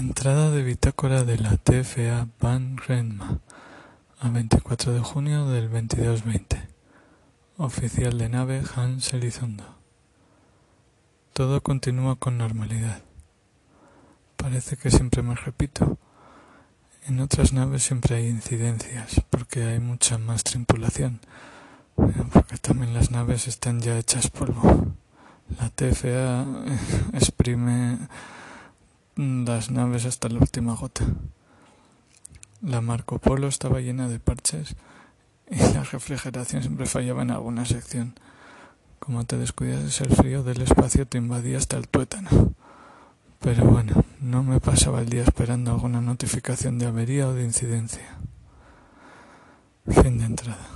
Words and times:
Entrada 0.00 0.50
de 0.50 0.62
bitácora 0.62 1.24
de 1.24 1.36
la 1.36 1.58
TFA 1.58 2.26
Van 2.40 2.78
Renma 2.78 3.38
a 4.18 4.30
24 4.30 4.94
de 4.94 5.00
junio 5.00 5.46
del 5.50 5.70
2220. 5.70 6.58
Oficial 7.58 8.16
de 8.16 8.30
nave 8.30 8.62
Hans 8.74 9.12
Elizondo. 9.12 9.76
Todo 11.34 11.60
continúa 11.60 12.16
con 12.16 12.38
normalidad. 12.38 13.02
Parece 14.38 14.78
que 14.78 14.90
siempre 14.90 15.20
me 15.20 15.34
repito. 15.34 15.98
En 17.06 17.20
otras 17.20 17.52
naves 17.52 17.82
siempre 17.82 18.16
hay 18.16 18.28
incidencias, 18.28 19.20
porque 19.28 19.64
hay 19.64 19.80
mucha 19.80 20.16
más 20.16 20.44
tripulación, 20.44 21.20
porque 22.32 22.56
también 22.56 22.94
las 22.94 23.10
naves 23.10 23.48
están 23.48 23.80
ya 23.80 23.98
hechas 23.98 24.30
polvo. 24.30 24.94
La 25.58 25.68
TFA 25.68 26.46
exprime 27.12 27.98
las 29.20 29.70
naves 29.70 30.06
hasta 30.06 30.30
la 30.30 30.38
última 30.38 30.74
gota. 30.74 31.04
La 32.62 32.80
Marco 32.80 33.18
Polo 33.18 33.48
estaba 33.48 33.80
llena 33.80 34.08
de 34.08 34.18
parches 34.18 34.76
y 35.50 35.58
la 35.74 35.82
refrigeración 35.84 36.62
siempre 36.62 36.86
fallaba 36.86 37.22
en 37.22 37.30
alguna 37.30 37.66
sección. 37.66 38.14
Como 38.98 39.24
te 39.24 39.36
descuidas, 39.36 40.00
el 40.00 40.14
frío 40.14 40.42
del 40.42 40.62
espacio 40.62 41.06
te 41.06 41.18
invadía 41.18 41.58
hasta 41.58 41.76
el 41.76 41.88
tuétano. 41.88 42.54
Pero 43.40 43.64
bueno, 43.64 44.04
no 44.20 44.42
me 44.42 44.58
pasaba 44.58 45.00
el 45.00 45.10
día 45.10 45.22
esperando 45.22 45.70
alguna 45.70 46.00
notificación 46.00 46.78
de 46.78 46.86
avería 46.86 47.28
o 47.28 47.34
de 47.34 47.44
incidencia. 47.44 48.18
Fin 49.86 50.18
de 50.18 50.24
entrada. 50.24 50.66